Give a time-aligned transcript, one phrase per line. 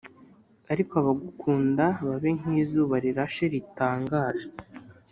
[0.71, 4.47] Ariko abagukunda babe nk izuba rirashe ritangaje